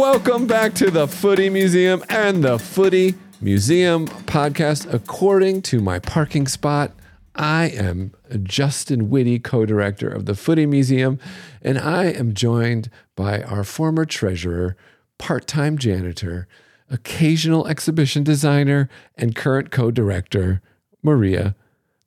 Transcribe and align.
Welcome 0.00 0.46
back 0.46 0.72
to 0.76 0.90
the 0.90 1.06
Footy 1.06 1.50
Museum 1.50 2.02
and 2.08 2.42
the 2.42 2.58
Footy 2.58 3.16
Museum 3.42 4.06
podcast. 4.08 4.90
According 4.90 5.60
to 5.60 5.82
my 5.82 5.98
parking 5.98 6.46
spot, 6.46 6.92
I 7.34 7.66
am 7.66 8.14
Justin 8.42 9.10
Whitty, 9.10 9.38
co 9.38 9.66
director 9.66 10.08
of 10.08 10.24
the 10.24 10.34
Footy 10.34 10.64
Museum, 10.64 11.18
and 11.60 11.78
I 11.78 12.06
am 12.06 12.32
joined 12.32 12.88
by 13.14 13.42
our 13.42 13.62
former 13.62 14.06
treasurer, 14.06 14.74
part 15.18 15.46
time 15.46 15.76
janitor, 15.76 16.48
occasional 16.88 17.66
exhibition 17.66 18.24
designer, 18.24 18.88
and 19.16 19.36
current 19.36 19.70
co 19.70 19.90
director, 19.90 20.62
Maria 21.02 21.54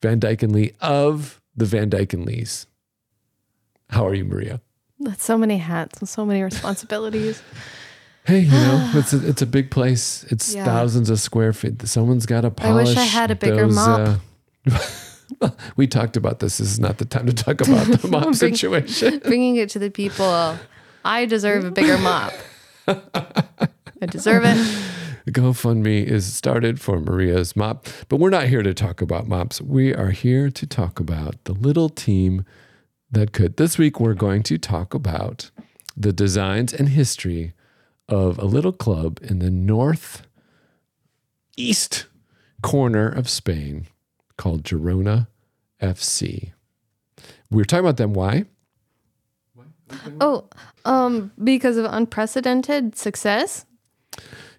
Van 0.01 0.19
Dyken 0.19 0.51
Lee 0.51 0.71
of 0.81 1.39
the 1.55 1.65
Van 1.65 1.91
Dyken 1.91 2.25
Lees. 2.25 2.65
How 3.91 4.07
are 4.07 4.15
you, 4.15 4.25
Maria? 4.25 4.61
That's 4.99 5.23
so 5.23 5.37
many 5.37 5.59
hats 5.59 5.99
and 5.99 6.09
so 6.09 6.25
many 6.25 6.41
responsibilities. 6.41 7.43
Hey, 8.25 8.39
you 8.41 8.51
know, 8.51 8.91
it's 8.95 9.13
a, 9.13 9.27
it's 9.27 9.41
a 9.41 9.45
big 9.45 9.69
place. 9.71 10.23
It's 10.29 10.53
Yeah. 10.55 10.65
thousands 10.65 11.09
of 11.09 11.19
square 11.19 11.53
feet. 11.53 11.85
Someone's 11.87 12.25
got 12.25 12.41
to 12.41 12.51
polish. 12.51 12.69
I 12.69 12.71
polish. 12.71 12.87
wish 12.89 12.97
I 12.97 13.03
had 13.05 13.31
a 13.31 13.35
bigger 13.35 13.67
mop. 13.67 14.19
uh, 15.41 15.49
we 15.75 15.87
talked 15.87 16.15
about 16.17 16.39
this. 16.39 16.57
This 16.57 16.71
is 16.71 16.79
not 16.79 16.97
the 16.97 17.05
time 17.05 17.25
to 17.25 17.33
talk 17.33 17.61
about 17.67 17.87
the 17.87 18.07
mop 18.07 18.35
situation. 18.35 19.19
Bringing 19.23 19.57
it 19.57 19.69
to 19.71 19.79
the 19.79 19.89
people. 19.89 20.57
I 21.05 21.25
deserve 21.25 21.65
a 21.65 21.71
bigger 21.71 21.97
mop. 21.97 22.33
I 22.87 24.05
deserve 24.09 24.43
it. 24.45 24.57
GoFundMe 25.29 26.05
is 26.05 26.33
started 26.33 26.81
for 26.81 26.99
Maria's 26.99 27.55
mop, 27.55 27.87
but 28.09 28.17
we're 28.17 28.29
not 28.29 28.47
here 28.47 28.61
to 28.61 28.73
talk 28.73 29.01
about 29.01 29.25
mops. 29.27 29.61
We 29.61 29.93
are 29.93 30.11
here 30.11 30.49
to 30.49 30.67
talk 30.67 30.99
about 30.99 31.41
the 31.45 31.53
little 31.53 31.87
team 31.89 32.45
that 33.09 33.31
could. 33.31 33.55
This 33.55 33.77
week, 33.77 33.99
we're 34.01 34.15
going 34.15 34.43
to 34.43 34.57
talk 34.57 34.93
about 34.93 35.49
the 35.95 36.11
designs 36.11 36.73
and 36.73 36.89
history 36.89 37.53
of 38.09 38.37
a 38.37 38.45
little 38.45 38.73
club 38.73 39.19
in 39.21 39.39
the 39.39 39.51
north 39.51 40.27
east 41.55 42.07
corner 42.61 43.07
of 43.07 43.29
Spain 43.29 43.87
called 44.37 44.63
Girona 44.63 45.27
FC. 45.81 46.51
We 47.49 47.57
were 47.57 47.65
talking 47.65 47.85
about 47.85 47.97
them. 47.97 48.13
Why? 48.13 48.45
Oh, 50.19 50.49
um, 50.85 51.31
because 51.43 51.77
of 51.77 51.85
unprecedented 51.85 52.97
success. 52.97 53.65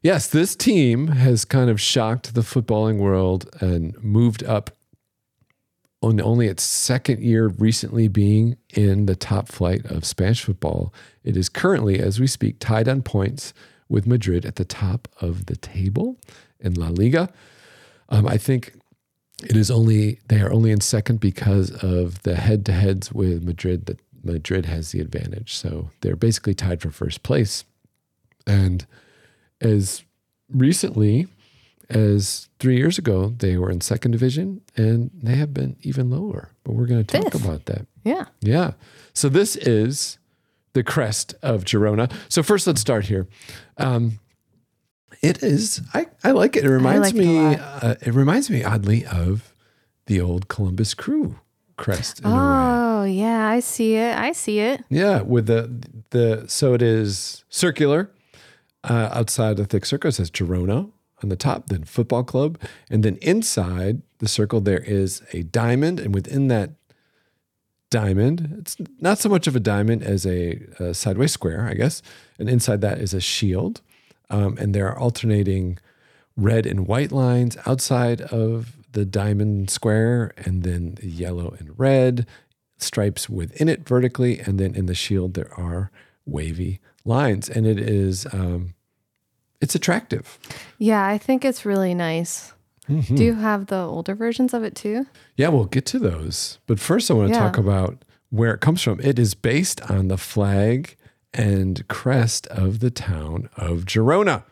Yes, 0.02 0.28
this 0.28 0.54
team 0.54 1.08
has 1.08 1.44
kind 1.44 1.70
of 1.70 1.80
shocked 1.80 2.34
the 2.34 2.42
footballing 2.42 2.98
world 2.98 3.48
and 3.60 4.00
moved 4.02 4.44
up 4.44 4.76
on 6.04 6.20
only 6.20 6.46
its 6.46 6.62
second 6.62 7.22
year 7.22 7.48
recently 7.48 8.08
being 8.08 8.56
in 8.74 9.06
the 9.06 9.16
top 9.16 9.48
flight 9.48 9.84
of 9.86 10.04
Spanish 10.04 10.42
football. 10.42 10.92
It 11.22 11.36
is 11.36 11.48
currently, 11.48 11.98
as 11.98 12.20
we 12.20 12.26
speak, 12.26 12.58
tied 12.58 12.88
on 12.88 13.02
points 13.02 13.54
with 13.88 14.06
Madrid 14.06 14.44
at 14.44 14.56
the 14.56 14.64
top 14.64 15.08
of 15.20 15.46
the 15.46 15.56
table 15.56 16.18
in 16.60 16.74
La 16.74 16.88
Liga. 16.88 17.28
Um, 18.08 18.26
I 18.26 18.36
think 18.36 18.74
it 19.42 19.56
is 19.56 19.70
only 19.70 20.20
they 20.28 20.40
are 20.40 20.52
only 20.52 20.70
in 20.70 20.80
second 20.80 21.20
because 21.20 21.70
of 21.82 22.22
the 22.22 22.36
head-to-heads 22.36 23.12
with 23.12 23.42
Madrid 23.42 23.86
that 23.86 24.00
Madrid 24.22 24.66
has 24.66 24.92
the 24.92 25.00
advantage. 25.00 25.54
So 25.54 25.90
they're 26.00 26.16
basically 26.16 26.54
tied 26.54 26.80
for 26.80 26.90
first 26.90 27.22
place. 27.22 27.64
And 28.46 28.86
as 29.60 30.04
recently 30.48 31.26
as 31.90 32.48
three 32.58 32.76
years 32.76 32.98
ago, 32.98 33.34
they 33.38 33.56
were 33.56 33.70
in 33.70 33.80
second 33.80 34.12
division 34.12 34.60
and 34.76 35.10
they 35.22 35.34
have 35.36 35.52
been 35.52 35.76
even 35.82 36.10
lower. 36.10 36.50
But 36.64 36.72
we're 36.74 36.86
going 36.86 37.04
to 37.04 37.20
talk 37.20 37.32
Fifth. 37.32 37.44
about 37.44 37.66
that. 37.66 37.86
Yeah. 38.04 38.26
Yeah. 38.40 38.72
So 39.12 39.28
this 39.28 39.56
is 39.56 40.18
the 40.72 40.82
crest 40.82 41.34
of 41.42 41.64
Girona. 41.64 42.12
So 42.28 42.42
first, 42.42 42.66
let's 42.66 42.80
start 42.80 43.06
here. 43.06 43.26
Um, 43.78 44.18
it 45.22 45.42
is. 45.42 45.80
I, 45.94 46.06
I 46.22 46.32
like 46.32 46.56
it. 46.56 46.64
It 46.64 46.70
reminds 46.70 47.08
like 47.08 47.14
me. 47.14 47.38
lot. 47.38 47.58
uh, 47.60 47.94
it 48.02 48.12
reminds 48.14 48.50
me 48.50 48.64
oddly 48.64 49.04
of 49.06 49.54
the 50.06 50.20
old 50.20 50.48
Columbus 50.48 50.94
Crew 50.94 51.38
crest. 51.76 52.20
In 52.20 52.26
a 52.26 52.28
way. 52.30 52.36
Oh, 52.36 53.04
yeah. 53.04 53.48
I 53.48 53.60
see 53.60 53.94
it. 53.94 54.16
I 54.16 54.32
see 54.32 54.58
it. 54.60 54.84
Yeah, 54.90 55.22
with 55.22 55.46
the 55.46 55.70
the 56.10 56.44
so 56.48 56.74
it 56.74 56.82
is 56.82 57.44
circular. 57.48 58.10
Uh, 58.82 59.08
outside 59.12 59.56
the 59.56 59.64
thick 59.64 59.86
circle 59.86 60.08
it 60.08 60.12
says 60.12 60.30
Girona 60.30 60.90
on 61.24 61.30
the 61.30 61.36
top, 61.36 61.68
then 61.68 61.82
football 61.82 62.22
club, 62.22 62.58
and 62.88 63.02
then 63.02 63.16
inside 63.16 64.02
the 64.18 64.28
circle 64.28 64.60
there 64.60 64.82
is 64.82 65.22
a 65.32 65.42
diamond, 65.42 65.98
and 65.98 66.14
within 66.14 66.48
that 66.48 66.70
diamond, 67.90 68.56
it's 68.58 68.76
not 69.00 69.18
so 69.18 69.28
much 69.28 69.46
of 69.46 69.56
a 69.56 69.60
diamond 69.60 70.02
as 70.02 70.26
a, 70.26 70.66
a 70.78 70.94
sideways 70.94 71.32
square, 71.32 71.66
I 71.68 71.74
guess, 71.74 72.02
and 72.38 72.48
inside 72.48 72.80
that 72.82 72.98
is 72.98 73.14
a 73.14 73.20
shield, 73.20 73.80
um, 74.30 74.56
and 74.58 74.74
there 74.74 74.88
are 74.88 74.98
alternating 74.98 75.78
red 76.36 76.66
and 76.66 76.86
white 76.86 77.12
lines 77.12 77.56
outside 77.66 78.20
of 78.20 78.76
the 78.92 79.04
diamond 79.04 79.70
square, 79.70 80.32
and 80.36 80.62
then 80.62 80.98
yellow 81.02 81.54
and 81.58 81.78
red 81.78 82.26
stripes 82.78 83.28
within 83.28 83.68
it 83.68 83.88
vertically, 83.88 84.40
and 84.40 84.58
then 84.58 84.74
in 84.74 84.86
the 84.86 84.94
shield 84.94 85.34
there 85.34 85.52
are 85.58 85.90
wavy 86.26 86.80
lines, 87.04 87.48
and 87.48 87.66
it 87.66 87.78
is 87.78 88.26
um, 88.32 88.74
it's 89.64 89.74
attractive. 89.74 90.38
Yeah, 90.78 91.04
I 91.04 91.18
think 91.18 91.44
it's 91.44 91.64
really 91.64 91.94
nice. 91.94 92.52
Mm-hmm. 92.88 93.14
Do 93.16 93.24
you 93.24 93.34
have 93.34 93.66
the 93.66 93.82
older 93.82 94.14
versions 94.14 94.54
of 94.54 94.62
it 94.62 94.74
too? 94.76 95.06
Yeah, 95.36 95.48
we'll 95.48 95.64
get 95.64 95.86
to 95.86 95.98
those, 95.98 96.58
but 96.66 96.78
first 96.78 97.10
I 97.10 97.14
want 97.14 97.28
to 97.30 97.34
Yeah. 97.34 97.40
talk 97.40 97.58
about 97.58 98.04
where 98.30 98.52
it 98.54 98.60
comes 98.60 98.82
from. 98.82 99.00
It 99.00 99.18
is 99.18 99.34
based 99.34 99.80
on 99.90 100.08
the 100.08 100.18
flag 100.18 100.96
and 101.32 101.82
crest 101.88 102.46
of 102.48 102.78
the 102.80 102.90
town 102.90 103.48
of 103.56 103.84
Girona, 103.86 104.44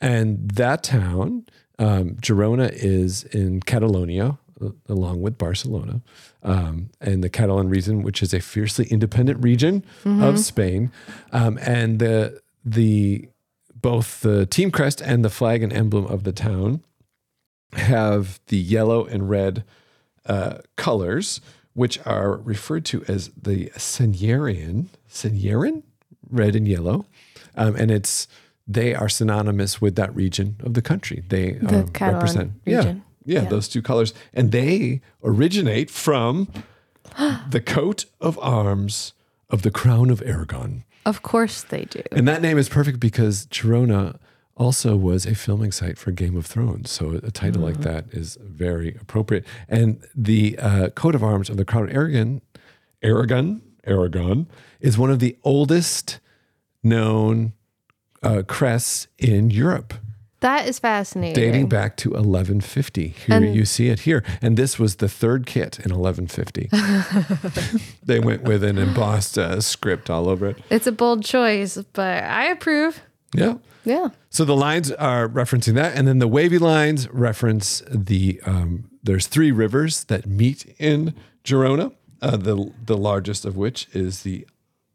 and 0.00 0.50
that 0.52 0.82
town, 0.82 1.46
um, 1.78 2.14
Girona, 2.22 2.70
is 2.72 3.24
in 3.24 3.60
Catalonia. 3.60 4.38
uh, 4.60 4.70
Along 4.88 5.20
with 5.20 5.36
Barcelona, 5.36 6.00
um, 6.42 6.88
and 7.00 7.22
the 7.22 7.28
Catalan 7.28 7.68
region, 7.68 8.02
which 8.02 8.22
is 8.22 8.32
a 8.32 8.40
fiercely 8.40 8.86
independent 8.86 9.42
region 9.44 9.84
of 10.06 10.38
Spain, 10.38 10.90
um, 11.32 11.58
and 11.60 11.98
the 11.98 12.40
the 12.64 13.28
both 13.82 14.20
the 14.20 14.46
team 14.46 14.70
crest 14.70 15.00
and 15.00 15.24
the 15.24 15.30
flag 15.30 15.62
and 15.62 15.72
emblem 15.72 16.06
of 16.06 16.24
the 16.24 16.32
town 16.32 16.82
have 17.72 18.40
the 18.46 18.56
yellow 18.56 19.04
and 19.04 19.28
red 19.28 19.64
uh, 20.26 20.58
colors, 20.76 21.40
which 21.74 21.98
are 22.06 22.36
referred 22.36 22.84
to 22.86 23.04
as 23.06 23.28
the 23.40 23.66
Seniorian, 23.76 24.86
Seniorian, 25.10 25.82
red 26.30 26.56
and 26.56 26.66
yellow, 26.66 27.06
um, 27.56 27.76
and 27.76 27.90
it's 27.90 28.26
they 28.68 28.94
are 28.94 29.08
synonymous 29.08 29.80
with 29.80 29.94
that 29.94 30.14
region 30.16 30.56
of 30.64 30.74
the 30.74 30.82
country. 30.82 31.22
They 31.28 31.52
The 31.52 31.80
um, 31.82 31.90
represent, 32.14 32.52
region. 32.64 33.04
Yeah, 33.24 33.34
yeah, 33.40 33.42
Yeah. 33.42 33.48
those 33.48 33.68
two 33.68 33.82
colors, 33.82 34.12
and 34.34 34.50
they 34.52 35.00
originate 35.22 35.90
from 35.90 36.48
the 37.50 37.60
coat 37.64 38.06
of 38.20 38.38
arms 38.40 39.12
of 39.50 39.62
the 39.62 39.70
crown 39.70 40.10
of 40.10 40.20
Aragon. 40.22 40.82
Of 41.06 41.22
course 41.22 41.62
they 41.62 41.84
do. 41.84 42.02
And 42.10 42.26
that 42.26 42.42
name 42.42 42.58
is 42.58 42.68
perfect 42.68 42.98
because 42.98 43.46
Girona 43.46 44.18
also 44.56 44.96
was 44.96 45.24
a 45.24 45.36
filming 45.36 45.70
site 45.70 45.98
for 45.98 46.10
Game 46.10 46.36
of 46.36 46.46
Thrones. 46.46 46.90
So 46.90 47.20
a 47.22 47.30
title 47.30 47.62
like 47.62 47.78
that 47.82 48.06
is 48.10 48.36
very 48.42 48.96
appropriate. 49.00 49.46
And 49.68 50.02
the 50.16 50.58
uh, 50.58 50.88
coat 50.90 51.14
of 51.14 51.22
arms 51.22 51.48
of 51.48 51.58
the 51.58 51.64
Crown 51.64 51.84
of 51.84 51.94
Aragon, 51.94 52.42
Aragon, 53.02 53.62
Aragon, 53.84 54.48
is 54.80 54.98
one 54.98 55.10
of 55.10 55.20
the 55.20 55.38
oldest 55.44 56.18
known 56.82 57.52
uh, 58.24 58.42
crests 58.46 59.06
in 59.16 59.50
Europe, 59.50 59.94
That 60.40 60.68
is 60.68 60.78
fascinating. 60.78 61.34
dating 61.34 61.68
back 61.68 61.96
to 61.98 62.10
1150. 62.10 63.08
Here 63.08 63.36
And- 63.36 63.54
you 63.54 63.64
see 63.64 63.88
it 63.88 64.00
here. 64.00 64.22
And 64.42 64.56
this 64.56 64.78
was 64.78 64.96
the 64.96 65.08
third 65.08 65.46
kit 65.46 65.78
in 65.78 65.92
1150. 65.94 66.68
they 68.04 68.20
went 68.20 68.42
with 68.42 68.62
an 68.62 68.78
embossed 68.78 69.38
uh, 69.38 69.60
script 69.60 70.10
all 70.10 70.28
over 70.28 70.46
it. 70.48 70.58
It's 70.70 70.86
a 70.86 70.92
bold 70.92 71.24
choice, 71.24 71.78
but 71.94 72.22
I 72.22 72.46
approve. 72.46 73.00
Yeah. 73.34 73.54
Yeah. 73.84 74.08
So 74.30 74.44
the 74.44 74.56
lines 74.56 74.90
are 74.92 75.28
referencing 75.28 75.74
that, 75.74 75.96
and 75.96 76.06
then 76.08 76.18
the 76.18 76.28
wavy 76.28 76.58
lines 76.58 77.08
reference 77.10 77.82
the. 77.88 78.40
Um, 78.44 78.90
there's 79.02 79.28
three 79.28 79.52
rivers 79.52 80.04
that 80.04 80.26
meet 80.26 80.74
in 80.78 81.14
Girona. 81.44 81.92
Uh, 82.20 82.36
the 82.36 82.72
the 82.84 82.96
largest 82.96 83.44
of 83.44 83.56
which 83.56 83.86
is 83.92 84.22
the 84.22 84.44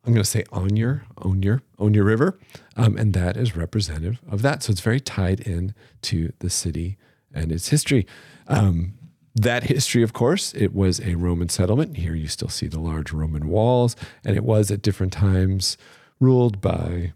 I'm 0.05 0.13
going 0.13 0.23
to 0.23 0.29
say 0.29 0.43
Onyar, 0.51 1.03
Onyar, 1.17 1.61
Onyar 1.77 2.03
River, 2.03 2.39
um, 2.75 2.97
and 2.97 3.13
that 3.13 3.37
is 3.37 3.55
representative 3.55 4.19
of 4.29 4.41
that. 4.41 4.63
So 4.63 4.71
it's 4.71 4.81
very 4.81 4.99
tied 4.99 5.41
in 5.41 5.75
to 6.03 6.33
the 6.39 6.49
city 6.49 6.97
and 7.33 7.51
its 7.51 7.69
history. 7.69 8.07
Um, 8.47 8.93
that 9.35 9.63
history, 9.63 10.03
of 10.03 10.11
course, 10.11 10.53
it 10.53 10.73
was 10.73 10.99
a 11.01 11.15
Roman 11.15 11.49
settlement. 11.49 11.97
Here 11.97 12.15
you 12.15 12.27
still 12.27 12.49
see 12.49 12.67
the 12.67 12.79
large 12.79 13.13
Roman 13.13 13.47
walls, 13.47 13.95
and 14.25 14.35
it 14.35 14.43
was 14.43 14.71
at 14.71 14.81
different 14.81 15.13
times 15.13 15.77
ruled 16.19 16.59
by 16.61 17.13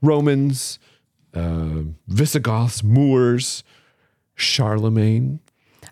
Romans, 0.00 0.78
uh, 1.34 1.82
Visigoths, 2.06 2.82
Moors, 2.82 3.64
Charlemagne. 4.34 5.40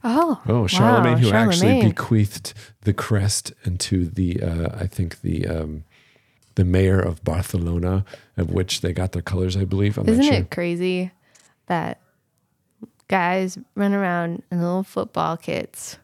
Oh. 0.02 0.40
Oh, 0.46 0.66
Charlemagne, 0.66 1.22
wow, 1.24 1.30
who 1.30 1.32
actually 1.32 1.82
bequeathed 1.82 2.54
the 2.82 2.94
crest 2.94 3.52
into 3.64 4.06
the, 4.06 4.42
uh, 4.42 4.68
I 4.78 4.86
think 4.86 5.20
the 5.20 5.46
um, 5.46 5.84
the 6.60 6.64
mayor 6.66 7.00
of 7.00 7.24
Barcelona, 7.24 8.04
of 8.36 8.50
which 8.50 8.82
they 8.82 8.92
got 8.92 9.12
their 9.12 9.22
colors, 9.22 9.56
I 9.56 9.64
believe. 9.64 9.96
I'm 9.96 10.06
Isn't 10.06 10.24
not 10.24 10.30
sure. 10.32 10.40
it 10.42 10.50
crazy 10.50 11.10
that 11.66 12.00
guys 13.08 13.56
run 13.74 13.94
around 13.94 14.42
in 14.52 14.60
little 14.60 14.82
football 14.82 15.38
kits, 15.38 15.96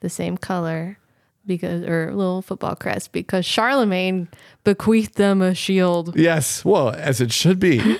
the 0.00 0.08
same 0.08 0.38
color, 0.38 0.96
because 1.44 1.82
or 1.84 2.10
little 2.14 2.40
football 2.40 2.74
crest, 2.74 3.12
because 3.12 3.44
Charlemagne 3.44 4.28
bequeathed 4.64 5.16
them 5.16 5.42
a 5.42 5.54
shield. 5.54 6.16
Yes, 6.16 6.64
well, 6.64 6.88
as 6.90 7.20
it 7.20 7.32
should 7.32 7.58
be. 7.60 7.78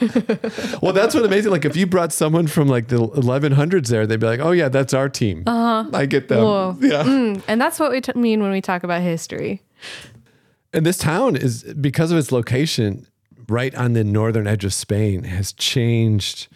well, 0.81 0.95
that's 0.95 1.15
what 1.15 1.27
amazing. 1.27 1.51
Like 1.53 1.67
if 1.67 1.77
you 1.77 1.87
brought 1.87 2.13
someone 2.13 2.47
from 2.47 2.69
like 2.69 2.89
the 2.89 2.97
1100s 2.97 3.89
there, 3.89 4.07
they'd 4.07 4.19
be 4.19 4.27
like, 4.27 4.41
"Oh 4.41 4.53
yeah, 4.53 4.71
that's 4.71 4.95
our 4.95 5.11
team." 5.11 5.43
Uh-huh. 5.47 5.91
I 5.93 6.07
get 6.07 6.29
them. 6.29 6.43
Whoa. 6.43 6.77
Yeah. 6.81 7.03
Mm, 7.03 7.43
and 7.49 7.61
that's 7.61 7.79
what 7.79 7.91
we 7.91 8.01
t- 8.01 8.13
mean 8.15 8.41
when 8.41 8.51
we 8.51 8.63
talk 8.63 8.83
about 8.83 9.03
history. 9.03 9.61
And 10.73 10.87
this 10.87 10.99
town 10.99 11.37
is 11.37 11.65
because 11.75 12.11
of 12.11 12.19
its 12.19 12.33
location 12.33 13.07
right 13.49 13.75
on 13.75 13.93
the 13.93 14.05
northern 14.05 14.47
edge 14.47 14.65
of 14.65 14.73
Spain 14.73 15.25
has 15.25 15.53
changed 15.53 16.49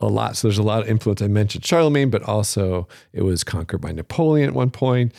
a 0.00 0.06
lot. 0.06 0.36
So 0.36 0.48
there's 0.48 0.58
a 0.58 0.62
lot 0.62 0.82
of 0.82 0.88
influence. 0.88 1.22
I 1.22 1.28
mentioned 1.28 1.64
Charlemagne, 1.64 2.10
but 2.10 2.22
also 2.22 2.88
it 3.12 3.22
was 3.22 3.44
conquered 3.44 3.80
by 3.80 3.92
Napoleon 3.92 4.48
at 4.48 4.54
one 4.54 4.70
point. 4.70 5.14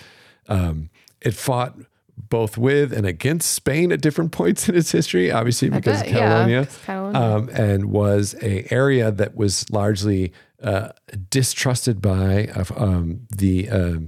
Um, 0.47 0.89
it 1.21 1.33
fought 1.33 1.75
both 2.29 2.57
with 2.57 2.93
and 2.93 3.07
against 3.07 3.51
Spain 3.51 3.91
at 3.91 4.01
different 4.01 4.31
points 4.31 4.69
in 4.69 4.75
its 4.75 4.91
history, 4.91 5.31
obviously 5.31 5.69
because 5.69 6.01
bet, 6.01 6.07
of 6.07 6.13
yeah, 6.13 6.19
Catalonia. 6.19 6.67
Um, 7.17 7.49
and 7.49 7.85
was 7.85 8.35
a 8.41 8.71
area 8.71 9.11
that 9.11 9.35
was 9.35 9.69
largely 9.71 10.33
uh, 10.61 10.89
distrusted 11.29 12.01
by 12.01 12.47
uh, 12.47 12.65
um, 12.75 13.21
the 13.35 13.69
um, 13.69 14.07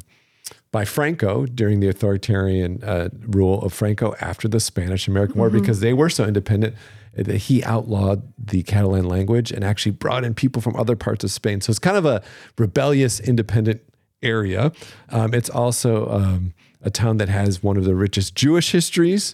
by 0.75 0.83
Franco 0.83 1.45
during 1.45 1.79
the 1.79 1.87
authoritarian 1.87 2.83
uh, 2.83 3.07
rule 3.27 3.61
of 3.61 3.71
Franco 3.71 4.13
after 4.19 4.49
the 4.49 4.59
Spanish 4.59 5.07
American 5.07 5.37
War 5.37 5.49
because 5.49 5.79
they 5.79 5.93
were 5.93 6.09
so 6.09 6.25
independent 6.25 6.75
that 7.13 7.37
he 7.37 7.63
outlawed 7.63 8.33
the 8.37 8.61
Catalan 8.61 9.05
language 9.05 9.53
and 9.53 9.63
actually 9.63 9.93
brought 9.93 10.25
in 10.25 10.33
people 10.33 10.61
from 10.61 10.75
other 10.75 10.97
parts 10.97 11.23
of 11.23 11.31
Spain. 11.31 11.61
So 11.61 11.69
it's 11.69 11.79
kind 11.79 11.95
of 11.95 12.05
a 12.05 12.21
rebellious, 12.57 13.21
independent 13.21 13.83
area. 14.21 14.73
Um, 15.11 15.33
it's 15.33 15.49
also 15.49 16.09
um, 16.09 16.53
a 16.81 16.89
town 16.89 17.19
that 17.19 17.29
has 17.29 17.63
one 17.63 17.77
of 17.77 17.85
the 17.85 17.95
richest 17.95 18.35
Jewish 18.35 18.73
histories 18.73 19.33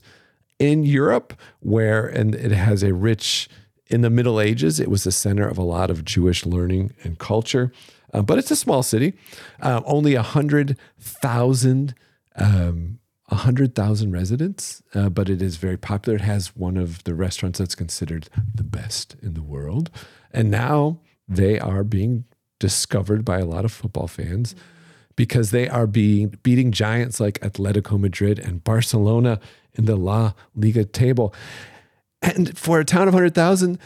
in 0.60 0.84
Europe, 0.84 1.34
where 1.60 2.06
and 2.06 2.36
it 2.36 2.52
has 2.52 2.84
a 2.84 2.94
rich 2.94 3.50
in 3.88 4.02
the 4.02 4.12
Middle 4.12 4.40
Ages. 4.40 4.80
It 4.80 4.92
was 4.92 5.06
the 5.06 5.12
center 5.12 5.48
of 5.48 5.58
a 5.58 5.64
lot 5.64 5.90
of 5.90 6.06
Jewish 6.06 6.46
learning 6.46 6.94
and 7.04 7.18
culture, 7.18 7.72
uh, 8.14 8.22
but 8.22 8.38
it's 8.38 8.52
a 8.52 8.56
small 8.56 8.84
city. 8.84 9.14
Um, 9.62 9.84
only 9.86 10.16
a 10.16 10.24
hundred 10.24 10.78
thousand. 11.00 11.96
Um, 12.36 13.00
a 13.30 13.36
hundred 13.36 13.76
thousand 13.76 14.12
residents, 14.12 14.84
uh, 14.94 15.08
but 15.08 15.30
it 15.30 15.42
is 15.42 15.56
very 15.56 15.78
popular. 15.78 16.18
It 16.18 16.22
has 16.24 16.54
one 16.54 16.76
of 16.76 17.02
the 17.06 17.16
restaurants 17.16 17.60
that's 17.60 17.76
considered 17.76 18.28
the 18.54 18.64
best 18.64 19.16
in 19.22 19.36
the 19.36 19.42
world, 19.42 19.90
and 20.32 20.52
now 20.52 21.00
they 21.30 21.58
are 21.58 21.86
being 21.86 22.26
discovered 22.60 23.24
by 23.24 23.40
a 23.40 23.46
lot 23.46 23.64
of 23.64 23.72
football 23.72 24.08
fans 24.08 24.54
because 25.16 25.52
they 25.52 25.68
are 25.68 25.88
being 25.88 26.38
beating 26.44 26.72
giants 26.72 27.20
like 27.20 27.40
Atletico 27.40 28.00
Madrid 28.00 28.38
and 28.40 28.64
Barcelona 28.64 29.40
in 29.74 29.86
the 29.86 29.96
La 29.96 30.34
Liga 30.56 30.86
table. 30.86 31.34
And 32.22 32.58
for 32.58 32.80
a 32.80 32.86
town 32.86 33.08
of 33.08 33.14
100,000, 33.14 33.80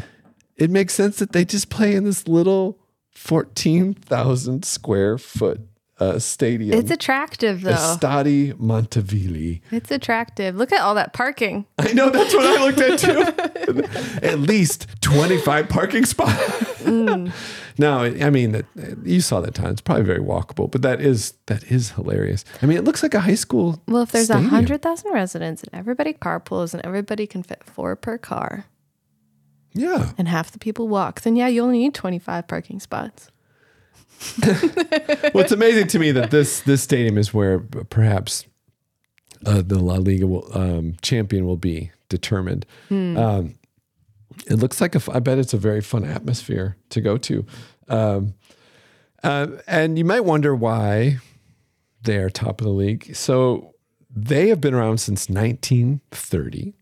it 0.58 0.70
makes 0.70 0.94
sense 0.94 1.18
that 1.18 1.32
they 1.32 1.46
just 1.46 1.70
play 1.70 1.96
in 1.96 2.04
this 2.04 2.28
little 2.28 2.80
14,000 3.16 4.64
square 4.66 5.18
foot 5.18 5.62
uh, 6.00 6.20
stadium. 6.20 6.78
It's 6.78 6.92
attractive 6.92 7.62
though. 7.62 7.72
Estadi 7.72 8.54
Montilivi. 8.54 9.62
It's 9.72 9.92
attractive. 9.92 10.56
Look 10.56 10.72
at 10.72 10.82
all 10.82 10.96
that 10.96 11.14
parking. 11.14 11.66
I 11.78 11.94
know 11.94 12.10
that's 12.10 12.34
what 12.34 12.46
I 12.46 12.66
looked 12.66 12.80
at 12.80 13.00
too. 13.00 14.22
at 14.28 14.40
least 14.40 14.88
25 15.02 15.70
parking 15.70 16.06
spots. 16.06 16.86
no, 16.86 18.00
I 18.00 18.30
mean 18.30 18.64
you 19.04 19.22
saw 19.22 19.40
that 19.42 19.56
time. 19.56 19.72
It's 19.72 19.82
probably 19.82 20.04
very 20.04 20.20
walkable, 20.20 20.70
but 20.70 20.82
that 20.82 21.00
is 21.00 21.34
that 21.46 21.64
is 21.72 21.92
hilarious. 21.92 22.44
I 22.62 22.66
mean, 22.66 22.78
it 22.78 22.84
looks 22.84 23.02
like 23.02 23.14
a 23.14 23.22
high 23.22 23.36
school. 23.36 23.82
Well, 23.88 24.04
if 24.04 24.12
there's 24.12 24.30
a 24.30 24.34
stadium. 24.34 24.50
hundred 24.50 24.82
thousand 24.82 25.14
residents 25.14 25.64
and 25.64 25.74
everybody 25.74 26.14
carpools 26.14 26.74
and 26.74 26.86
everybody 26.86 27.26
can 27.26 27.42
fit 27.42 27.64
four 27.64 27.96
per 27.96 28.18
car 28.18 28.66
Yeah. 29.76 30.14
and 30.18 30.28
half 30.28 30.52
the 30.52 30.60
people 30.60 30.88
walk, 30.88 31.22
then 31.22 31.36
yeah, 31.36 31.48
you 31.48 31.62
only 31.62 31.80
need 31.80 31.94
twenty 31.94 32.18
five 32.20 32.48
parking 32.48 32.80
spots. 32.80 33.30
well, 34.42 35.44
it's 35.44 35.52
amazing 35.52 35.88
to 35.88 36.00
me 36.00 36.12
that 36.12 36.32
this 36.32 36.62
this 36.62 36.82
stadium 36.82 37.18
is 37.18 37.34
where 37.34 37.60
perhaps 37.60 38.46
uh, 39.46 39.62
the 39.66 39.78
La 39.78 39.96
Liga 39.96 40.26
will, 40.26 40.50
um, 40.58 40.96
champion 41.02 41.46
will 41.46 41.58
be 41.58 41.92
determined. 42.10 42.66
Um, 42.90 43.56
it 44.48 44.56
looks 44.56 44.80
like 44.80 44.96
a 44.96 45.02
I 45.12 45.20
bet 45.20 45.38
it's 45.38 45.54
a 45.54 45.58
very 45.58 45.82
fun 45.82 46.06
atmosphere 46.06 46.78
to 46.90 47.02
go 47.02 47.18
to, 47.18 47.46
um, 47.90 48.34
uh, 49.24 49.48
and 49.68 49.98
you 49.98 50.06
might 50.06 50.22
wonder 50.24 50.56
why 50.56 51.18
they 52.02 52.18
are 52.18 52.30
top 52.30 52.62
of 52.62 52.66
the 52.66 52.72
league. 52.74 53.16
So 53.16 53.74
they 54.16 54.48
have 54.48 54.62
been 54.62 54.74
around 54.74 55.00
since 55.00 55.30
1930. 55.30 56.74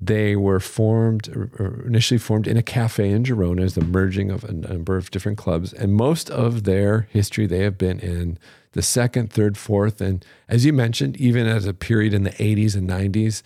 They 0.00 0.36
were 0.36 0.60
formed, 0.60 1.28
or 1.28 1.82
initially 1.84 2.18
formed 2.18 2.46
in 2.46 2.56
a 2.56 2.62
cafe 2.62 3.10
in 3.10 3.24
Girona 3.24 3.62
as 3.62 3.74
the 3.74 3.84
merging 3.84 4.30
of 4.30 4.44
a 4.44 4.52
number 4.52 4.96
of 4.96 5.10
different 5.10 5.38
clubs. 5.38 5.72
And 5.72 5.94
most 5.94 6.30
of 6.30 6.64
their 6.64 7.08
history, 7.10 7.46
they 7.46 7.60
have 7.60 7.76
been 7.76 7.98
in 7.98 8.38
the 8.72 8.82
second, 8.82 9.32
third, 9.32 9.58
fourth. 9.58 10.00
And 10.00 10.24
as 10.48 10.64
you 10.64 10.72
mentioned, 10.72 11.16
even 11.16 11.48
as 11.48 11.66
a 11.66 11.74
period 11.74 12.14
in 12.14 12.22
the 12.22 12.30
80s 12.30 12.76
and 12.76 12.88
90s, 12.88 13.42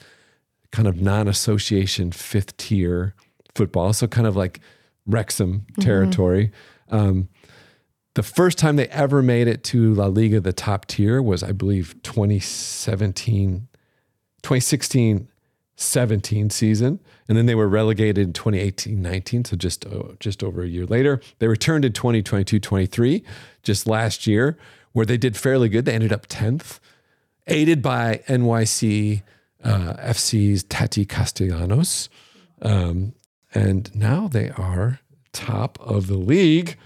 kind 0.73 0.87
of 0.87 1.01
non 1.01 1.27
association 1.27 2.13
fifth 2.13 2.57
tier 2.59 3.15
football. 3.55 3.95
So 3.95 4.07
kind 4.07 4.27
of 4.27 4.37
like 4.37 4.61
Wrexham 5.07 5.67
territory. 5.81 6.53
Um, 6.91 7.29
the 8.15 8.23
first 8.23 8.59
time 8.59 8.77
they 8.77 8.89
ever 8.89 9.23
made 9.23 9.49
it 9.49 9.65
to 9.65 9.95
La 9.95 10.07
Liga, 10.07 10.41
the 10.41 10.53
top 10.53 10.87
tier, 10.87 11.23
was, 11.23 11.43
I 11.43 11.53
believe, 11.53 11.95
2017, 12.03 13.69
2016 14.43 15.29
17 15.83 16.51
season. 16.51 17.01
And 17.29 17.37
then 17.37 17.47
they 17.47 17.55
were 17.55 17.69
relegated 17.69 18.19
in 18.19 18.33
2018 18.33 19.01
19. 19.01 19.45
So 19.45 19.57
just, 19.57 19.87
uh, 19.87 20.03
just 20.21 20.43
over 20.43 20.63
a 20.63 20.69
year 20.69 20.87
later. 20.87 21.21
They 21.39 21.49
returned 21.49 21.85
in 21.85 21.93
2022 21.93 22.59
23, 22.61 23.25
just 23.63 23.87
last 23.87 24.27
year, 24.27 24.57
where 24.93 25.07
they 25.07 25.17
did 25.17 25.37
fairly 25.37 25.69
good. 25.69 25.85
They 25.85 25.95
ended 25.95 26.13
up 26.13 26.27
10th, 26.29 26.79
aided 27.47 27.83
by 27.83 28.23
NYC 28.29 29.23
uh, 29.65 29.95
FC's 29.95 30.65
Taty 30.65 31.09
Castellanos. 31.09 32.09
Um, 32.61 33.15
and 33.55 33.95
now 33.95 34.29
they 34.29 34.51
are 34.51 35.01
top 35.33 35.79
of 35.81 36.07
the 36.07 36.17
league. 36.17 36.77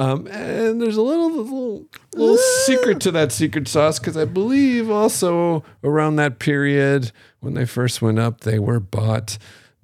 Um, 0.00 0.26
and 0.28 0.80
there's 0.80 0.96
a 0.96 1.02
little 1.02 1.30
little, 1.30 1.86
little 2.14 2.38
secret 2.64 3.00
to 3.02 3.10
that 3.10 3.32
secret 3.32 3.68
sauce 3.68 3.98
because 3.98 4.16
I 4.16 4.24
believe 4.24 4.88
also 4.88 5.62
around 5.84 6.16
that 6.16 6.38
period 6.38 7.12
when 7.40 7.52
they 7.52 7.66
first 7.66 8.00
went 8.00 8.18
up, 8.18 8.40
they 8.40 8.58
were 8.58 8.80
bought 8.80 9.36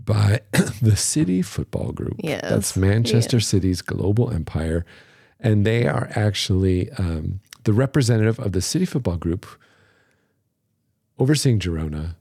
by 0.02 0.40
the 0.80 0.96
City 0.96 1.42
Football 1.42 1.92
Group. 1.92 2.14
Yes. 2.18 2.48
That's 2.48 2.76
Manchester 2.78 3.40
City's 3.40 3.82
global 3.82 4.30
empire. 4.30 4.86
And 5.38 5.66
they 5.66 5.86
are 5.86 6.08
actually 6.14 6.90
um, 6.92 7.40
the 7.64 7.74
representative 7.74 8.38
of 8.38 8.52
the 8.52 8.62
City 8.62 8.86
Football 8.86 9.18
Group 9.18 9.44
overseeing 11.18 11.58
Girona 11.58 12.14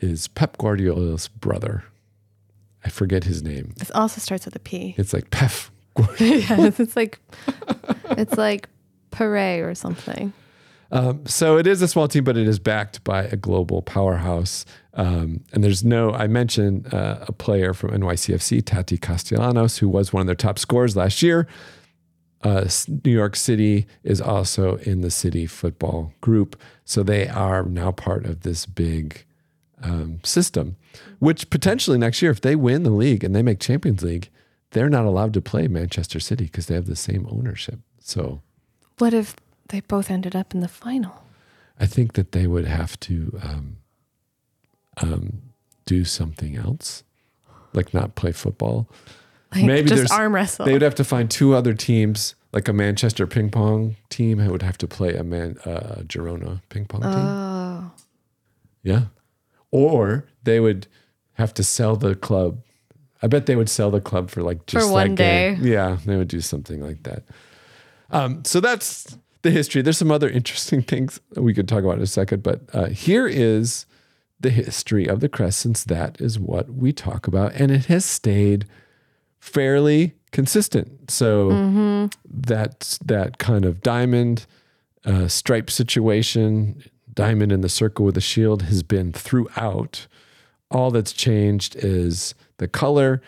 is 0.00 0.26
Pep 0.26 0.58
Guardiola's 0.58 1.28
brother. 1.28 1.84
I 2.84 2.88
forget 2.88 3.22
his 3.22 3.44
name. 3.44 3.74
It 3.80 3.92
also 3.92 4.20
starts 4.20 4.44
with 4.44 4.56
a 4.56 4.60
P. 4.60 4.96
It's 4.98 5.12
like 5.12 5.30
Pef. 5.30 5.70
yes, 6.18 6.80
it's 6.80 6.96
like 6.96 7.18
it's 8.10 8.36
like 8.36 8.68
Pare 9.10 9.68
or 9.68 9.74
something. 9.74 10.32
Um, 10.90 11.26
so 11.26 11.58
it 11.58 11.66
is 11.66 11.82
a 11.82 11.88
small 11.88 12.08
team, 12.08 12.24
but 12.24 12.36
it 12.36 12.48
is 12.48 12.58
backed 12.58 13.04
by 13.04 13.24
a 13.24 13.36
global 13.36 13.82
powerhouse. 13.82 14.64
Um, 14.94 15.44
and 15.52 15.62
there's 15.62 15.84
no, 15.84 16.12
I 16.12 16.26
mentioned 16.26 16.92
uh, 16.92 17.24
a 17.28 17.32
player 17.32 17.74
from 17.74 17.90
NYCFC, 17.90 18.62
Taty 18.62 18.98
Castellanos, 19.00 19.78
who 19.78 19.88
was 19.88 20.12
one 20.12 20.22
of 20.22 20.26
their 20.26 20.34
top 20.34 20.58
scorers 20.58 20.96
last 20.96 21.22
year. 21.22 21.46
Uh, 22.42 22.66
New 23.04 23.10
York 23.10 23.36
City 23.36 23.86
is 24.02 24.20
also 24.20 24.76
in 24.78 25.00
the 25.00 25.10
City 25.10 25.46
football 25.46 26.12
group. 26.20 26.58
So 26.84 27.02
they 27.02 27.28
are 27.28 27.64
now 27.64 27.92
part 27.92 28.24
of 28.24 28.40
this 28.40 28.64
big 28.64 29.24
um, 29.82 30.20
system, 30.22 30.76
which 31.18 31.50
potentially 31.50 31.98
next 31.98 32.22
year, 32.22 32.30
if 32.30 32.40
they 32.40 32.56
win 32.56 32.82
the 32.82 32.90
league 32.90 33.24
and 33.24 33.34
they 33.34 33.42
make 33.42 33.60
Champions 33.60 34.02
League, 34.02 34.30
they're 34.70 34.88
not 34.90 35.04
allowed 35.04 35.32
to 35.34 35.40
play 35.40 35.68
Manchester 35.68 36.20
City 36.20 36.44
because 36.44 36.66
they 36.66 36.74
have 36.74 36.86
the 36.86 36.96
same 36.96 37.26
ownership. 37.30 37.80
So 38.00 38.42
What 38.98 39.14
if 39.14 39.34
they 39.68 39.80
both 39.80 40.10
ended 40.10 40.34
up 40.36 40.54
in 40.54 40.60
the 40.60 40.68
final? 40.68 41.24
I 41.80 41.86
think 41.86 42.14
that 42.14 42.32
they 42.32 42.46
would 42.46 42.66
have 42.66 42.98
to 43.00 43.38
um, 43.42 43.76
um, 45.02 45.42
do 45.86 46.04
something 46.04 46.56
else, 46.56 47.04
like 47.72 47.94
not 47.94 48.14
play 48.14 48.32
football. 48.32 48.88
Like 49.54 49.64
Maybe 49.64 49.88
just 49.88 49.96
there's- 49.96 50.10
arm 50.10 50.34
wrestle. 50.34 50.66
They 50.66 50.72
would 50.72 50.82
have 50.82 50.94
to 50.96 51.04
find 51.04 51.30
two 51.30 51.54
other 51.54 51.72
teams, 51.74 52.34
like 52.52 52.68
a 52.68 52.72
Manchester 52.72 53.26
ping 53.26 53.50
pong 53.50 53.96
team, 54.10 54.38
who 54.38 54.50
would 54.50 54.62
have 54.62 54.76
to 54.78 54.86
play 54.88 55.14
a 55.14 55.24
man 55.24 55.56
uh, 55.64 56.02
Girona 56.02 56.60
ping 56.68 56.84
pong 56.86 57.02
team. 57.02 57.10
oh, 57.12 57.90
Yeah, 58.82 59.04
or 59.70 60.26
they 60.42 60.60
would 60.60 60.86
have 61.34 61.54
to 61.54 61.62
sell 61.64 61.96
the 61.96 62.14
club. 62.14 62.60
I 63.22 63.26
bet 63.26 63.46
they 63.46 63.56
would 63.56 63.68
sell 63.68 63.90
the 63.90 64.00
club 64.00 64.30
for 64.30 64.42
like 64.42 64.66
just 64.66 64.90
one 64.90 65.14
that 65.14 65.16
game. 65.16 65.62
day. 65.62 65.70
Yeah, 65.70 65.98
they 66.04 66.16
would 66.16 66.28
do 66.28 66.40
something 66.40 66.80
like 66.80 67.02
that. 67.02 67.24
Um, 68.10 68.44
so 68.44 68.60
that's 68.60 69.18
the 69.42 69.50
history. 69.50 69.82
There's 69.82 69.98
some 69.98 70.10
other 70.10 70.28
interesting 70.28 70.82
things 70.82 71.20
we 71.36 71.54
could 71.54 71.68
talk 71.68 71.84
about 71.84 71.96
in 71.96 72.02
a 72.02 72.06
second, 72.06 72.42
but 72.42 72.60
uh, 72.72 72.86
here 72.86 73.26
is 73.26 73.86
the 74.40 74.50
history 74.50 75.06
of 75.06 75.20
the 75.20 75.28
crest, 75.28 75.58
since 75.58 75.84
that 75.84 76.20
is 76.20 76.38
what 76.38 76.70
we 76.70 76.92
talk 76.92 77.26
about, 77.26 77.52
and 77.54 77.70
it 77.70 77.86
has 77.86 78.04
stayed 78.04 78.66
fairly 79.40 80.14
consistent. 80.30 81.10
So 81.10 82.08
that 82.24 82.98
that 83.04 83.38
kind 83.38 83.64
of 83.64 83.80
diamond 83.82 84.46
uh, 85.04 85.26
stripe 85.28 85.70
situation, 85.70 86.84
diamond 87.12 87.50
in 87.50 87.62
the 87.62 87.68
circle 87.68 88.04
with 88.04 88.16
a 88.16 88.20
shield, 88.20 88.62
has 88.62 88.82
been 88.82 89.12
throughout. 89.12 90.06
All 90.70 90.90
that's 90.90 91.12
changed 91.12 91.76
is 91.76 92.34
the 92.58 92.68
color. 92.68 93.20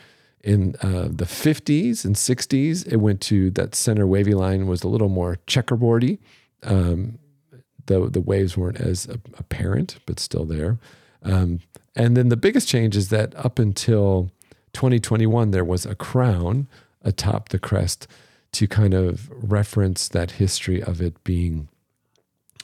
In 0.43 0.75
uh, 0.81 1.09
the 1.11 1.27
50s 1.27 2.05
and 2.05 2.17
60s, 2.17 2.87
it 2.91 2.97
went 2.97 3.21
to 3.23 3.51
that 3.51 3.75
center 3.75 4.07
wavy 4.07 4.33
line 4.33 4.67
was 4.67 4.83
a 4.83 4.89
little 4.89 5.11
more 5.11 5.37
checkerboardy. 5.47 6.19
Um, 6.63 7.19
the 7.87 8.09
the 8.09 8.21
waves 8.21 8.57
weren't 8.57 8.81
as 8.81 9.07
apparent, 9.37 9.99
but 10.07 10.19
still 10.19 10.45
there. 10.45 10.79
Um, 11.23 11.61
and 11.95 12.17
then 12.17 12.29
the 12.29 12.37
biggest 12.37 12.69
change 12.69 12.97
is 12.97 13.09
that 13.09 13.35
up 13.37 13.59
until 13.59 14.31
2021, 14.73 15.51
there 15.51 15.65
was 15.65 15.85
a 15.85 15.95
crown 15.95 16.69
atop 17.03 17.49
the 17.49 17.59
crest 17.59 18.07
to 18.53 18.67
kind 18.67 18.95
of 18.95 19.31
reference 19.31 20.09
that 20.09 20.33
history 20.33 20.83
of 20.83 21.01
it 21.01 21.23
being 21.25 21.69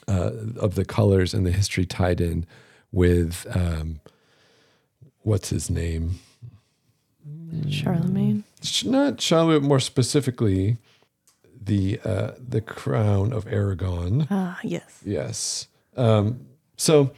uh, 0.07 0.31
of 0.57 0.75
the 0.75 0.85
colors 0.85 1.33
and 1.33 1.45
the 1.45 1.51
history 1.51 1.85
tied 1.85 2.21
in 2.21 2.45
with 2.91 3.45
um, 3.55 3.99
what's 5.21 5.49
his 5.49 5.69
name? 5.69 6.19
Charlemagne. 7.69 8.43
Not 8.85 9.21
Charlemagne, 9.21 9.63
more 9.67 9.79
specifically, 9.79 10.77
the 11.61 11.99
uh, 12.03 12.31
the 12.37 12.61
crown 12.61 13.33
of 13.33 13.47
Aragon. 13.47 14.27
Ah, 14.29 14.59
yes. 14.63 15.01
Yes. 15.05 15.67
Um, 15.95 16.47
so, 16.77 17.11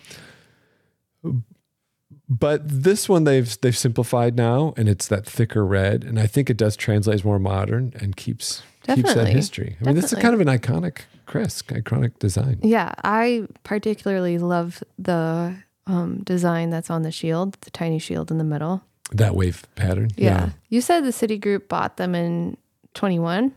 but 2.27 2.61
this 2.67 3.07
one 3.07 3.23
they've 3.23 3.59
they've 3.61 3.77
simplified 3.77 4.35
now, 4.35 4.73
and 4.77 4.89
it's 4.89 5.07
that 5.07 5.25
thicker 5.25 5.65
red, 5.65 6.03
and 6.03 6.19
I 6.19 6.27
think 6.27 6.49
it 6.49 6.57
does 6.57 6.75
translate 6.75 7.15
as 7.15 7.25
more 7.25 7.39
modern 7.39 7.93
and 7.99 8.15
keeps 8.15 8.63
keeps 8.83 9.13
that 9.13 9.27
history. 9.27 9.77
I 9.81 9.85
mean, 9.85 9.95
this 9.95 10.11
is 10.11 10.19
kind 10.19 10.33
of 10.33 10.41
an 10.41 10.47
iconic 10.47 11.01
crest, 11.25 11.67
iconic 11.67 12.17
design. 12.19 12.59
Yeah, 12.63 12.93
I 13.03 13.47
particularly 13.63 14.37
love 14.37 14.83
the 14.97 15.55
um, 15.85 16.23
design 16.23 16.69
that's 16.69 16.89
on 16.89 17.03
the 17.03 17.11
shield, 17.11 17.57
the 17.61 17.71
tiny 17.71 17.99
shield 17.99 18.31
in 18.31 18.37
the 18.37 18.43
middle. 18.43 18.83
That 19.11 19.35
wave 19.35 19.63
pattern. 19.75 20.09
Yeah. 20.15 20.49
You 20.69 20.81
said 20.81 21.01
the 21.03 21.11
city 21.11 21.37
group 21.37 21.67
bought 21.67 21.97
them 21.97 22.13
in 22.15 22.57
21. 22.93 23.51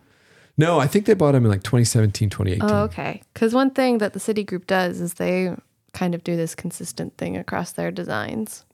No, 0.59 0.79
I 0.79 0.87
think 0.87 1.07
they 1.07 1.15
bought 1.15 1.33
them 1.33 1.45
in 1.45 1.51
like 1.51 1.63
2017, 1.63 2.31
2018. 2.31 2.71
Oh, 2.71 2.83
okay. 2.85 3.23
Because 3.35 3.55
one 3.55 3.71
thing 3.71 3.99
that 3.99 4.13
the 4.13 4.21
city 4.21 4.45
group 4.45 4.67
does 4.67 5.01
is 5.01 5.15
they 5.15 5.55
kind 5.93 6.15
of 6.15 6.25
do 6.25 6.37
this 6.37 6.55
consistent 6.55 7.17
thing 7.19 7.37
across 7.37 7.73
their 7.73 7.91
designs. 7.91 8.65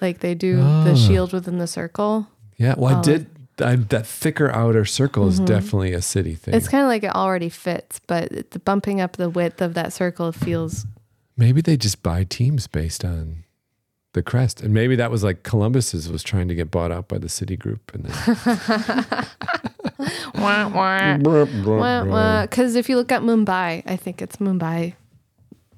Like 0.00 0.18
they 0.20 0.34
do 0.34 0.60
Ah. 0.62 0.84
the 0.84 0.96
shield 0.96 1.32
within 1.32 1.58
the 1.58 1.66
circle. 1.66 2.26
Yeah. 2.56 2.74
Well, 2.76 2.94
I 2.94 2.98
Oh. 2.98 3.02
did. 3.02 3.26
I, 3.60 3.76
that 3.76 4.06
thicker 4.06 4.50
outer 4.50 4.84
circle 4.86 5.28
is 5.28 5.38
definitely 5.38 5.92
a 5.92 6.00
city 6.02 6.34
thing. 6.34 6.52
Mm-hmm. 6.52 6.58
It's 6.58 6.68
kind 6.68 6.82
of 6.82 6.88
like 6.88 7.04
it 7.04 7.14
already 7.14 7.50
fits, 7.50 8.00
but 8.06 8.50
the 8.50 8.58
bumping 8.58 9.00
up 9.00 9.16
the 9.16 9.28
width 9.30 9.60
of 9.60 9.74
that 9.74 9.92
circle 9.92 10.32
feels. 10.32 10.86
Maybe 11.36 11.60
they 11.60 11.76
just 11.76 12.02
buy 12.02 12.24
teams 12.24 12.66
based 12.66 13.04
on 13.04 13.44
the 14.14 14.22
crest, 14.22 14.60
and 14.60 14.74
maybe 14.74 14.94
that 14.96 15.10
was 15.10 15.24
like 15.24 15.42
Columbus's 15.42 16.10
was 16.10 16.22
trying 16.22 16.48
to 16.48 16.54
get 16.54 16.70
bought 16.70 16.92
out 16.92 17.08
by 17.08 17.18
the 17.18 17.28
city 17.28 17.56
group, 17.56 17.92
and 17.94 18.04
then. 18.04 19.26
Because 21.52 22.74
if 22.76 22.88
you 22.88 22.96
look 22.96 23.12
at 23.12 23.22
Mumbai, 23.22 23.82
I 23.86 23.96
think 23.96 24.20
it's 24.22 24.36
Mumbai. 24.36 24.94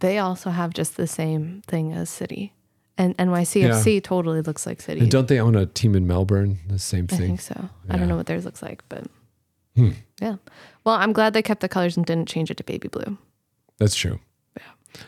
They 0.01 0.19
also 0.19 0.51
have 0.51 0.73
just 0.75 0.97
the 0.97 1.07
same 1.07 1.63
thing 1.67 1.93
as 1.93 2.11
city, 2.11 2.53
and 2.99 3.17
NYCFC 3.17 4.03
totally 4.03 4.43
looks 4.43 4.67
like 4.67 4.81
city. 4.81 5.01
and 5.01 5.11
don't 5.11 5.29
they 5.29 5.41
own 5.41 5.55
a 5.55 5.67
team 5.67 5.95
in 5.95 6.07
Melbourne? 6.07 6.59
The 6.69 6.79
same 6.79 7.07
thing. 7.07 7.23
I 7.23 7.27
think 7.27 7.41
so. 7.41 7.69
I 7.89 7.97
don't 7.97 8.09
know 8.09 8.17
what 8.17 8.27
theirs 8.27 8.45
looks 8.45 8.63
like, 8.63 8.83
but 8.89 9.05
Hmm. 9.77 9.91
yeah. 10.21 10.37
Well, 10.85 10.95
I'm 10.97 11.13
glad 11.13 11.33
they 11.33 11.43
kept 11.43 11.61
the 11.61 11.69
colors 11.69 11.97
and 11.97 12.07
didn't 12.07 12.29
change 12.29 12.51
it 12.51 12.57
to 12.59 12.65
baby 12.65 12.89
blue. 12.89 13.19
That's 13.79 13.95
true. 13.97 14.21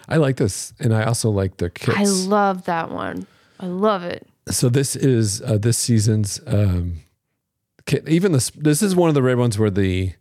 I 0.09 0.17
like 0.17 0.37
this, 0.37 0.73
and 0.81 0.95
I 0.95 1.05
also 1.05 1.31
like 1.31 1.57
the 1.59 1.71
kits. 1.71 1.97
I 1.97 2.05
love 2.05 2.65
that 2.65 2.91
one. 2.91 3.27
I 3.61 3.67
love 3.67 4.03
it. 4.03 4.27
so 4.51 4.69
this 4.69 4.97
is 4.97 5.43
uh, 5.43 5.59
this 5.59 5.79
season's 5.79 6.41
um, 6.47 7.01
kit. 7.87 8.09
Even 8.09 8.33
this 8.33 8.51
this 8.51 8.83
is 8.83 8.95
one 8.95 9.09
of 9.09 9.15
the 9.15 9.23
red 9.23 9.39
ones 9.39 9.59
where 9.59 9.71
the 9.71 10.13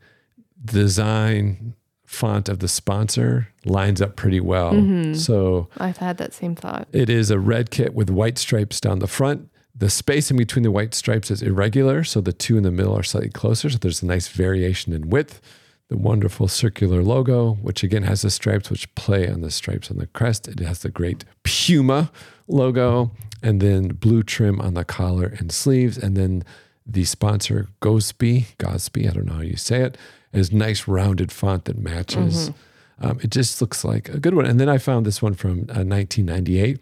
design 0.64 1.76
font 2.06 2.48
of 2.48 2.60
the 2.60 2.68
sponsor 2.68 3.50
lines 3.66 4.02
up 4.02 4.16
pretty 4.16 4.40
well. 4.40 4.74
Mm-hmm. 4.74 5.14
So 5.16 5.68
I've 5.78 5.98
had 5.98 6.18
that 6.18 6.34
same 6.34 6.56
thought. 6.56 6.88
It 6.92 7.10
is 7.10 7.30
a 7.30 7.40
red 7.40 7.72
kit 7.72 7.94
with 7.94 8.10
white 8.10 8.38
stripes 8.38 8.80
down 8.80 9.00
the 9.00 9.08
front. 9.08 9.50
The 9.78 9.90
space 9.90 10.32
in 10.32 10.38
between 10.38 10.64
the 10.64 10.72
white 10.72 10.94
stripes 10.94 11.30
is 11.30 11.42
irregular, 11.42 12.06
so 12.06 12.22
the 12.22 12.32
two 12.32 12.56
in 12.56 12.64
the 12.64 12.72
middle 12.72 12.98
are 12.98 13.04
slightly 13.04 13.30
closer. 13.30 13.70
So 13.70 13.78
there's 13.78 14.02
a 14.02 14.06
nice 14.06 14.30
variation 14.30 14.94
in 14.94 15.10
width. 15.10 15.42
The 15.90 15.98
wonderful 15.98 16.48
circular 16.48 17.04
logo, 17.04 17.54
which 17.62 17.84
again 17.84 18.04
has 18.04 18.24
the 18.24 18.32
stripes 18.32 18.72
which 18.72 18.94
play 18.96 19.30
on 19.30 19.42
the 19.42 19.52
stripes 19.52 19.92
on 19.92 19.98
the 19.98 20.08
crest. 20.08 20.48
It 20.48 20.60
has 20.60 20.80
the 20.80 20.90
great 20.90 21.26
Puma 21.44 22.12
logo, 22.48 23.12
and 23.44 23.62
then 23.62 23.90
blue 23.90 24.24
trim 24.24 24.60
on 24.60 24.74
the 24.74 24.84
collar 24.84 25.28
and 25.38 25.52
sleeves, 25.52 25.98
and 25.98 26.18
then 26.18 26.44
the 26.88 27.06
sponsor 27.06 27.68
Gosby, 27.82 28.48
Gosby, 28.58 29.08
I 29.08 29.12
don't 29.12 29.26
know 29.26 29.36
how 29.36 29.42
you 29.42 29.58
say 29.58 29.82
it, 29.82 29.98
is 30.34 30.52
nice 30.52 30.88
rounded 30.88 31.32
font 31.32 31.66
that 31.66 31.78
matches. 31.78 32.52
Um, 33.00 33.20
it 33.22 33.30
just 33.30 33.62
looks 33.62 33.84
like 33.84 34.10
a 34.10 34.20
good 34.20 34.34
one. 34.34 34.46
And 34.46 34.60
then 34.60 34.70
I 34.70 34.78
found 34.78 35.06
this 35.06 35.22
one 35.22 35.34
from 35.34 35.60
uh, 35.70 35.86
1998 35.86 36.80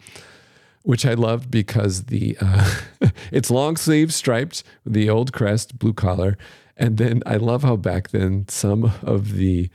which 0.84 1.06
I 1.06 1.14
loved 1.14 1.50
because 1.50 2.06
the 2.06 2.38
uh, 2.40 2.82
it's 3.32 3.50
long 3.50 3.78
sleeve 3.78 4.14
striped, 4.14 4.64
the 4.86 5.10
old 5.10 5.34
crest, 5.34 5.80
blue 5.80 5.94
collar, 5.94 6.38
and 6.78 6.98
then 6.98 7.22
I 7.26 7.38
love 7.38 7.64
how 7.64 7.76
back 7.76 8.10
then 8.10 8.46
some 8.48 8.92
of 9.04 9.34
the 9.34 9.70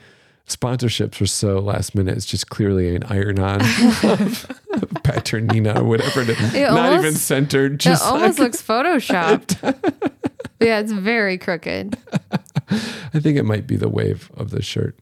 sponsorships 0.47 1.21
were 1.21 1.27
so 1.27 1.59
last 1.59 1.95
minute. 1.95 2.17
It's 2.17 2.27
just 2.27 2.49
clearly 2.49 2.95
an 2.97 3.05
iron 3.05 3.39
on 3.39 3.61
Paternina 5.05 5.77
or 5.81 5.85
whatever. 5.85 6.23
It 6.23 6.39
Not 6.55 6.71
almost- 6.79 7.05
even 7.05 7.15
centered. 7.15 7.81
Just 7.81 8.03
it 8.03 8.09
almost 8.09 8.39
like- 8.39 8.47
looks 8.53 8.63
photoshopped. 8.63 9.61
yeah, 10.61 10.81
it's 10.81 10.93
very 10.93 11.39
crooked. 11.39 11.99
I 12.71 13.21
think 13.21 13.39
it 13.39 13.45
might 13.45 13.67
be 13.67 13.77
the 13.77 13.89
wave 13.89 14.31
of 14.37 14.51
the 14.51 14.63
shirt. 14.63 14.99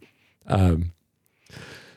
Um, 0.47 0.93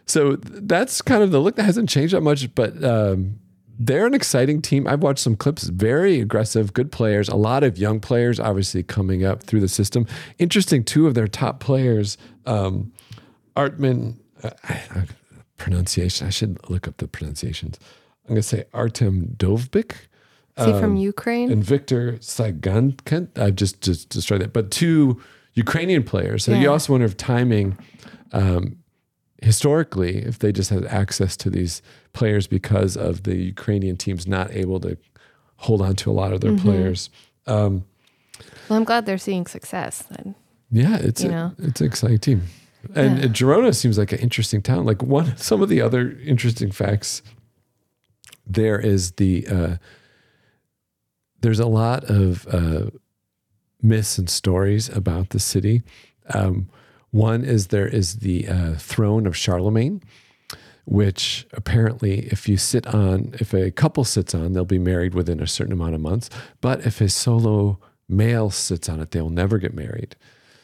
so 0.06 0.38
that's 0.38 1.02
kind 1.02 1.22
of 1.22 1.32
the 1.32 1.40
look 1.40 1.56
that 1.58 1.64
hasn't 1.64 1.90
changed 1.90 2.14
that 2.16 2.22
much, 2.22 2.54
but 2.56 2.84
um, 2.84 3.40
they're 3.82 4.06
an 4.06 4.14
exciting 4.14 4.62
team. 4.62 4.86
I've 4.88 5.02
watched 5.02 5.20
some 5.20 5.36
clips, 5.38 5.64
very 5.64 6.20
aggressive, 6.20 6.74
good 6.74 6.92
players, 6.92 7.30
a 7.30 7.36
lot 7.38 7.64
of 7.64 7.78
young 7.78 8.00
players 8.02 8.40
obviously 8.40 8.84
coming 8.84 9.24
up 9.24 9.42
through 9.44 9.62
the 9.62 9.70
system. 9.70 10.06
Interesting, 10.38 10.84
two 10.84 11.08
of 11.08 11.14
their 11.14 11.28
top 11.28 11.60
players, 11.62 12.18
um, 12.46 12.92
Artman, 13.56 14.16
uh, 14.44 14.50
I- 14.66 14.82
I- 14.96 15.06
pronunciation, 15.58 16.28
I 16.28 16.30
should 16.30 16.58
look 16.70 16.88
up 16.88 16.98
the 16.98 17.08
pronunciations. 17.08 17.80
I'm 18.26 18.30
going 18.36 18.42
to 18.42 18.48
say 18.48 18.66
Artem 18.74 19.36
Dovbyk 19.38 19.92
Is 20.58 20.66
he 20.66 20.72
Um, 20.74 20.80
from 20.82 20.96
Ukraine? 20.98 21.52
and 21.52 21.64
Victor 21.64 22.14
Sagankin. 22.20 23.30
I've 23.38 23.56
just 23.56 23.80
just 23.82 24.10
destroyed 24.10 24.42
that. 24.42 24.52
But 24.54 24.72
two 24.72 25.20
Ukrainian 25.54 26.04
players. 26.04 26.44
So 26.44 26.54
you 26.54 26.70
also 26.70 26.94
wonder 26.94 27.06
if 27.06 27.16
timing, 27.18 27.78
um, 28.34 28.78
historically, 29.42 30.18
if 30.18 30.40
they 30.40 30.52
just 30.52 30.70
had 30.70 30.86
access 30.86 31.36
to 31.38 31.50
these 31.50 31.82
players 32.14 32.48
because 32.48 32.98
of 32.98 33.24
the 33.24 33.36
Ukrainian 33.38 33.98
teams 33.98 34.28
not 34.28 34.52
able 34.52 34.80
to 34.82 34.98
hold 35.58 35.82
on 35.82 35.96
to 35.98 36.10
a 36.10 36.14
lot 36.14 36.34
of 36.34 36.42
their 36.42 36.56
players. 36.58 37.10
Um, 37.48 37.86
well, 38.68 38.78
I'm 38.78 38.84
glad 38.86 39.06
they're 39.06 39.18
seeing 39.18 39.46
success 39.48 40.04
then. 40.10 40.36
yeah, 40.72 40.98
it's 40.98 41.22
You 41.24 41.30
a, 41.30 41.32
know? 41.32 41.52
it's 41.60 41.82
an 41.82 41.88
exciting 41.88 42.20
team. 42.20 42.44
And 42.96 43.20
Yeah. 43.20 43.26
Girona 43.26 43.76
seems 43.76 43.98
like 43.98 44.12
an 44.14 44.20
interesting 44.20 44.62
town. 44.62 44.86
Like 44.86 45.04
one, 45.04 45.36
some 45.38 45.62
of 45.62 45.68
the 45.70 45.82
other 45.82 46.12
interesting 46.26 46.72
facts 46.72 47.22
there 48.48 48.80
is 48.80 49.12
the 49.14 49.46
uh, 49.48 49.76
there's 51.42 51.60
a 51.60 51.68
lot 51.68 52.04
of 52.06 52.48
uh, 52.48 52.90
myths 53.82 54.18
and 54.18 54.30
stories 54.30 54.90
about 54.90 55.30
the 55.30 55.40
city. 55.40 55.84
Um, 56.34 56.70
one 57.12 57.44
is 57.44 57.68
there 57.68 57.88
is 57.88 58.18
the 58.18 58.48
uh, 58.48 58.74
throne 58.76 59.26
of 59.26 59.36
Charlemagne, 59.36 60.02
which 60.86 61.46
apparently, 61.54 62.28
if 62.28 62.48
you 62.50 62.58
sit 62.58 62.88
on, 62.88 63.34
if 63.40 63.54
a 63.54 63.72
couple 63.72 64.04
sits 64.04 64.34
on, 64.34 64.54
they'll 64.54 64.66
be 64.66 64.80
married 64.80 65.14
within 65.14 65.40
a 65.40 65.48
certain 65.48 65.74
amount 65.74 65.96
of 65.96 66.02
months. 66.02 66.30
But 66.62 66.86
if 66.86 67.00
a 67.02 67.10
solo 67.10 67.80
male 68.08 68.50
sits 68.50 68.90
on 68.90 69.00
it, 69.00 69.12
they'll 69.12 69.30
never 69.30 69.58
get 69.60 69.74
married. 69.74 70.16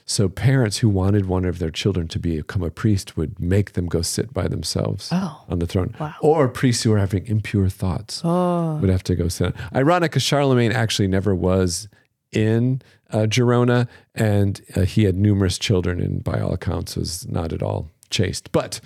So 0.08 0.30
parents 0.30 0.78
who 0.78 0.90
wanted 0.90 1.26
one 1.26 1.46
of 1.46 1.58
their 1.58 1.72
children 1.72 2.08
to 2.10 2.20
become 2.20 2.62
a 2.62 2.70
priest 2.70 3.18
would 3.18 3.40
make 3.40 3.74
them 3.74 3.88
go 3.88 4.04
sit 4.04 4.34
by 4.34 4.48
themselves 4.48 5.10
Oh. 5.12 5.44
on 5.50 5.58
the 5.58 5.66
throne. 5.66 5.96
Wow. 6.00 6.14
Or 6.22 6.48
priests 6.48 6.84
who 6.84 6.92
were 6.92 7.00
having 7.00 7.26
impure 7.26 7.70
thoughts 7.70 8.22
Oh. 8.24 8.76
would 8.78 8.90
have 8.92 9.02
to 9.04 9.16
go 9.16 9.28
sit. 9.30 9.48
On. 9.48 9.54
Ironic, 9.76 10.12
because 10.12 10.22
Charlemagne 10.22 10.72
actually 10.72 11.08
never 11.08 11.34
was 11.34 11.88
in 12.36 12.82
uh, 13.12 13.26
Girona, 13.28 13.88
and 14.14 14.62
uh, 14.76 14.82
he 14.82 15.06
had 15.06 15.16
numerous 15.16 15.58
children, 15.58 16.02
and 16.02 16.24
by 16.24 16.40
all 16.40 16.54
accounts 16.54 16.96
was 16.96 17.28
not 17.28 17.54
at 17.54 17.64
all 17.64 17.92
chaste. 18.10 18.52
But 18.52 18.80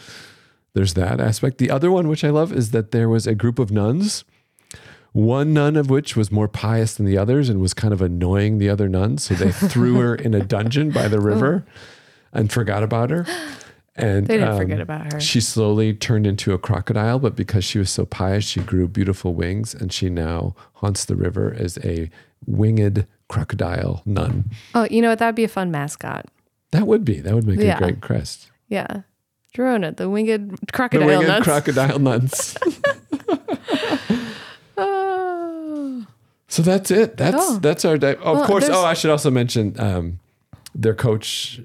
there's 0.73 0.93
that 0.93 1.19
aspect. 1.19 1.57
The 1.57 1.71
other 1.71 1.91
one, 1.91 2.07
which 2.07 2.23
I 2.23 2.29
love, 2.29 2.53
is 2.53 2.71
that 2.71 2.91
there 2.91 3.09
was 3.09 3.27
a 3.27 3.35
group 3.35 3.59
of 3.59 3.71
nuns. 3.71 4.23
One 5.11 5.53
nun 5.53 5.75
of 5.75 5.89
which 5.89 6.15
was 6.15 6.31
more 6.31 6.47
pious 6.47 6.93
than 6.93 7.07
the 7.07 7.17
others 7.17 7.49
and 7.49 7.59
was 7.59 7.73
kind 7.73 7.93
of 7.93 8.01
annoying 8.01 8.59
the 8.59 8.69
other 8.69 8.87
nuns. 8.87 9.23
So 9.23 9.33
they 9.33 9.51
threw 9.69 9.95
her 9.95 10.13
in 10.13 10.35
a 10.35 10.41
dungeon 10.43 10.91
by 10.91 11.07
the 11.07 11.19
river 11.19 11.65
and 12.31 12.51
forgot 12.51 12.83
about 12.83 13.09
her. 13.09 13.25
And 13.95 14.27
They 14.27 14.37
didn't 14.37 14.51
um, 14.51 14.57
forget 14.57 14.79
about 14.79 15.11
her. 15.11 15.19
She 15.19 15.41
slowly 15.41 15.93
turned 15.93 16.27
into 16.27 16.53
a 16.53 16.59
crocodile, 16.59 17.19
but 17.19 17.35
because 17.35 17.65
she 17.65 17.79
was 17.79 17.89
so 17.89 18.05
pious, 18.05 18.45
she 18.45 18.61
grew 18.61 18.87
beautiful 18.87 19.33
wings 19.33 19.73
and 19.73 19.91
she 19.91 20.09
now 20.09 20.55
haunts 20.75 21.05
the 21.05 21.15
river 21.15 21.53
as 21.57 21.77
a 21.79 22.09
winged 22.45 23.07
crocodile 23.29 24.01
nun. 24.05 24.49
Oh, 24.75 24.85
you 24.91 25.01
know 25.01 25.09
what? 25.09 25.19
That'd 25.19 25.35
be 25.35 25.45
a 25.45 25.47
fun 25.47 25.71
mascot. 25.71 26.25
That 26.71 26.85
would 26.85 27.05
be, 27.05 27.19
that 27.21 27.33
would 27.33 27.47
make 27.47 27.59
Yeah. 27.59 27.77
a 27.77 27.79
great 27.79 28.01
crest. 28.01 28.51
Yeah. 28.67 29.01
Girona, 29.55 29.95
the 29.95 30.09
winged 30.09 30.59
crocodile 30.71 31.07
The 31.07 31.15
crocodile 31.15 31.17
winged 31.17 31.27
nuts. 31.27 31.43
crocodile 31.45 31.99
nuns. 31.99 32.57
So 36.51 36.63
that's 36.63 36.89
it. 36.89 37.15
That's 37.17 37.35
Oh. 37.37 37.59
that's 37.59 37.85
our 37.85 37.97
day. 37.97 38.15
Oh, 38.23 38.41
of 38.41 38.47
course. 38.47 38.67
Oh, 38.69 38.83
I 38.83 38.95
should 38.95 39.11
also 39.11 39.29
mention 39.29 39.79
um, 39.79 40.19
their 40.73 40.95
coach, 40.95 41.61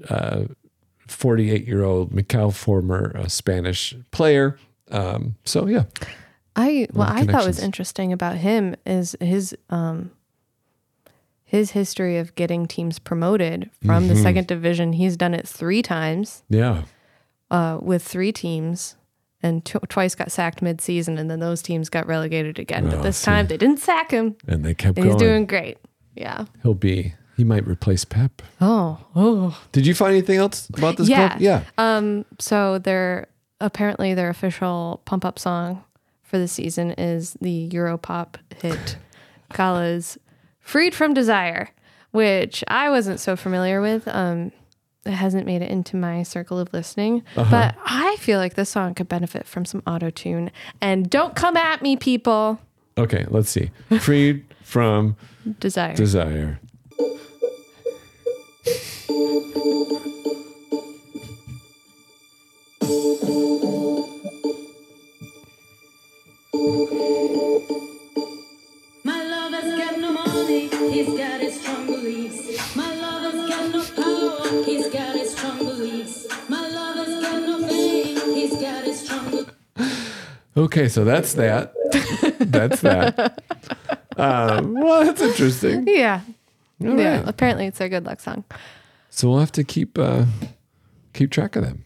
forty-eight-year-old 1.08 2.12
Mikel, 2.12 2.50
former 2.50 3.16
uh, 3.16 3.26
Spanish 3.28 3.94
player. 4.10 4.58
Um, 4.90 5.36
so 5.44 5.66
yeah, 5.66 5.84
I 6.54 6.86
what 6.92 7.08
I 7.08 7.24
thought 7.24 7.46
was 7.46 7.58
interesting 7.62 8.12
about 8.12 8.36
him 8.36 8.76
is 8.84 9.16
his 9.20 9.56
um 9.70 10.10
his 11.54 11.70
history 11.70 12.18
of 12.18 12.34
getting 12.34 12.66
teams 12.66 12.98
promoted 12.98 13.70
from 13.86 14.04
Mm-hmm. 14.04 14.14
the 14.14 14.16
second 14.20 14.46
division. 14.48 14.92
He's 14.92 15.16
done 15.16 15.34
it 15.34 15.46
three 15.46 15.82
times 15.82 16.42
yeah. 16.48 16.82
uh, 17.50 17.78
with 17.80 18.02
three 18.02 18.32
teams, 18.32 18.96
and 19.40 19.64
tw- 19.64 19.88
twice 19.88 20.14
got 20.16 20.32
sacked 20.32 20.62
mid-season, 20.62 21.16
and 21.16 21.30
then 21.30 21.38
those 21.38 21.62
teams 21.62 21.88
got 21.88 22.06
relegated 22.08 22.58
again. 22.58 22.88
Oh, 22.88 22.90
but 22.90 23.02
this 23.04 23.18
see. 23.18 23.26
time 23.26 23.46
they 23.46 23.56
didn't 23.56 23.78
sack 23.78 24.10
him, 24.10 24.36
And 24.48 24.64
they 24.64 24.74
kept 24.74 24.98
and 24.98 25.06
he's 25.06 25.16
doing 25.16 25.46
great. 25.46 25.78
Yeah. 26.16 26.46
He'll 26.62 26.74
be. 26.74 27.14
He 27.36 27.44
might 27.44 27.66
replace 27.66 28.04
Pep. 28.04 28.42
Oh. 28.60 28.98
Oh. 29.14 29.60
Did 29.72 29.86
you 29.86 29.94
find 29.94 30.12
anything 30.12 30.38
else 30.38 30.68
about 30.76 30.96
this 30.96 31.08
Yeah. 31.08 31.28
club? 31.30 31.40
Yeah. 31.40 31.62
Um. 31.78 32.24
So 32.38 32.78
their 32.78 33.26
apparently 33.60 34.12
their 34.14 34.28
official 34.28 35.02
pump 35.04 35.24
up 35.24 35.38
song 35.38 35.82
for 36.22 36.38
the 36.38 36.46
season 36.48 36.92
is 36.92 37.36
the 37.40 37.68
Europop 37.70 38.36
hit 38.62 38.96
Gala's 39.52 40.16
"Freed 40.64 40.94
from 40.94 41.14
Desire," 41.14 41.70
which 42.10 42.64
I 42.66 42.90
wasn't 42.90 43.20
so 43.20 43.36
familiar 43.36 43.80
with. 43.80 44.08
Um, 44.08 44.50
it 45.06 45.12
hasn't 45.12 45.46
made 45.46 45.60
it 45.62 45.70
into 45.70 45.96
my 45.96 46.22
circle 46.22 46.58
of 46.58 46.72
listening, 46.72 47.22
but 47.34 47.76
I 47.84 48.16
feel 48.20 48.38
like 48.38 48.54
this 48.54 48.70
song 48.70 48.94
could 48.94 49.08
benefit 49.08 49.46
from 49.46 49.66
some 49.66 49.82
auto 49.86 50.08
tune. 50.10 50.50
And 50.80 51.10
don't 51.10 51.36
come 51.36 51.56
at 51.56 51.82
me, 51.82 51.96
people. 51.96 52.58
Okay. 52.96 53.26
Let's 53.28 53.50
see. 53.50 53.70
Freed 54.00 54.44
from 54.62 55.16
Desire. 55.60 55.94
desire. 55.94 56.60
he's 70.90 71.08
got 71.18 71.40
his 71.40 71.60
strong 71.60 71.86
beliefs. 71.86 72.76
My 72.76 72.94
lover's 72.94 73.48
got 73.48 73.70
no 73.72 73.82
power, 74.02 74.64
he's 74.64 74.88
got 74.88 75.14
his 75.16 75.34
strong 75.36 75.58
beliefs. 75.58 76.26
My 76.48 76.68
lover's 76.68 77.22
got 77.22 77.42
no 77.42 77.68
fame, 77.68 78.34
he's 78.34 78.52
got 78.60 78.84
his 78.84 79.00
strong 79.04 79.30
beliefs. 79.30 79.50
Okay. 80.56 80.88
So 80.88 81.04
that's 81.04 81.34
that. 81.34 81.72
that's 82.38 82.80
that. 82.82 83.42
Um, 84.16 84.74
well, 84.74 85.04
that's 85.04 85.20
interesting. 85.20 85.84
yeah. 85.88 86.20
All 86.82 86.98
Yeah. 86.98 87.16
right. 87.18 87.28
Apparently, 87.28 87.66
it's 87.66 87.80
a 87.80 87.88
good 87.88 88.04
luck 88.04 88.20
song. 88.20 88.44
So 89.10 89.28
we'll 89.30 89.40
have 89.40 89.52
to 89.52 89.64
keep 89.64 89.98
uh, 89.98 90.26
keep 91.12 91.30
track 91.32 91.56
of 91.56 91.64
them. 91.64 91.84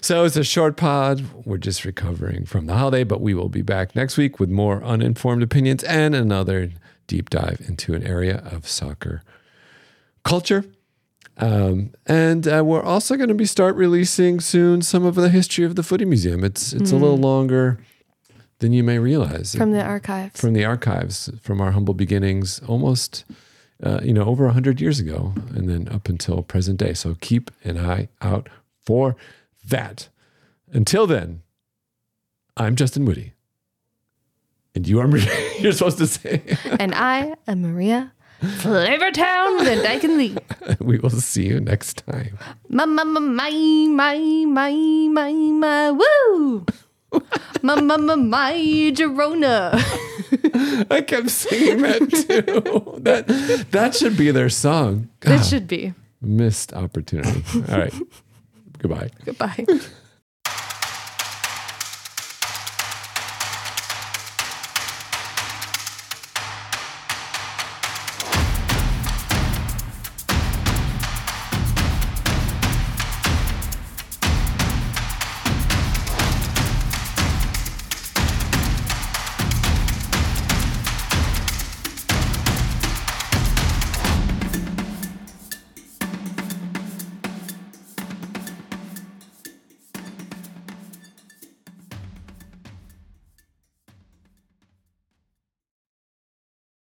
So 0.00 0.24
it's 0.24 0.36
a 0.36 0.44
short 0.44 0.76
pod. 0.76 1.24
We're 1.44 1.58
just 1.58 1.84
recovering 1.84 2.44
from 2.44 2.66
the 2.66 2.74
holiday, 2.74 3.02
but 3.04 3.20
we 3.20 3.34
will 3.34 3.48
be 3.48 3.62
back 3.62 3.96
next 3.96 4.16
week 4.16 4.38
with 4.38 4.48
more 4.50 4.82
uninformed 4.84 5.42
opinions 5.42 5.82
and 5.84 6.14
another 6.14 6.70
deep 7.08 7.30
dive 7.30 7.60
into 7.66 7.94
an 7.94 8.04
area 8.06 8.36
of 8.52 8.68
soccer 8.68 9.22
culture. 10.22 10.64
Um, 11.36 11.92
and 12.06 12.46
uh, 12.46 12.62
we're 12.64 12.82
also 12.82 13.16
going 13.16 13.28
to 13.28 13.34
be 13.34 13.46
start 13.46 13.74
releasing 13.76 14.40
soon 14.40 14.82
some 14.82 15.04
of 15.04 15.14
the 15.16 15.28
history 15.28 15.64
of 15.64 15.74
the 15.76 15.82
Footy 15.82 16.04
Museum. 16.04 16.44
It's 16.44 16.72
it's 16.72 16.90
a 16.92 16.96
little 16.96 17.16
longer 17.16 17.78
than 18.58 18.72
you 18.72 18.82
may 18.82 18.98
realize 18.98 19.54
From 19.54 19.70
the 19.72 19.82
archives. 19.82 20.40
from 20.40 20.52
the 20.52 20.64
archives 20.64 21.30
from 21.40 21.60
our 21.60 21.70
humble 21.70 21.94
beginnings 21.94 22.60
almost 22.66 23.24
uh, 23.84 24.00
you 24.02 24.12
know 24.12 24.24
over 24.24 24.46
100 24.46 24.80
years 24.80 24.98
ago 24.98 25.32
and 25.54 25.68
then 25.68 25.88
up 25.88 26.08
until 26.08 26.42
present 26.42 26.76
day 26.80 26.92
so 26.92 27.14
keep 27.20 27.52
an 27.62 27.78
eye 27.78 28.08
out 28.20 28.48
for 28.84 29.14
that 29.64 30.08
until 30.72 31.06
then 31.06 31.42
i'm 32.56 32.74
justin 32.74 33.04
woody 33.04 33.32
and 34.78 34.86
you 34.86 35.00
are 35.00 35.08
Maria. 35.08 35.26
you're 35.58 35.72
supposed 35.72 35.98
to 35.98 36.06
say 36.06 36.40
and 36.78 36.94
I 36.94 37.34
am 37.48 37.62
Maria 37.62 38.12
Flavortown 38.40 39.64
Van 39.64 39.82
Dyke 39.82 40.04
and 40.04 40.16
Lee. 40.16 40.36
we 40.80 40.98
will 41.00 41.10
see 41.10 41.46
you 41.48 41.58
next 41.58 42.04
time 42.06 42.38
My, 42.68 42.84
my, 42.84 43.02
my, 43.02 43.18
my, 43.18 43.50
my, 43.50 44.18
my, 44.46 44.70
my, 45.10 45.32
my, 45.32 45.90
woo! 45.90 46.64
my, 47.62 47.80
my, 47.80 47.96
my, 47.96 48.14
my, 48.14 48.52
Girona. 48.94 49.74
i 50.92 51.00
kept 51.00 51.30
singing 51.30 51.82
that 51.82 51.98
too 52.22 53.00
that 53.02 53.26
that 53.72 53.96
should 53.96 54.16
be 54.16 54.30
their 54.30 54.48
song 54.50 55.08
It 55.22 55.26
God, 55.28 55.42
should 55.44 55.66
be. 55.66 55.92
missed 56.22 56.72
opportunity 56.72 57.42
all 57.72 57.78
right 57.78 57.94
goodbye 58.78 59.10
Goodbye. 59.24 59.66